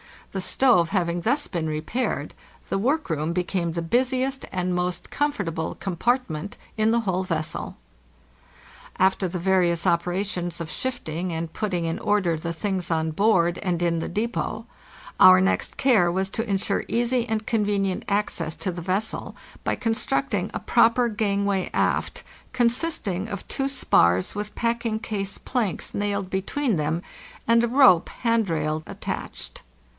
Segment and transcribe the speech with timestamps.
[0.31, 2.33] The stove having thus been repaired,
[2.69, 7.75] the workroom became the busiest and most comfortable compartment in the whole vessel.
[8.97, 13.83] After the various operations of shifting and putting in order the things on board and
[13.83, 14.65] in the depot,
[15.19, 20.49] our next care was to insure easy and convenient access to the vessel by constructing
[20.53, 22.23] a proper cangway aft,
[22.53, 27.03] consisting of two spars with packing case planks nailed between them
[27.47, 29.61] and a rope hand rail attached.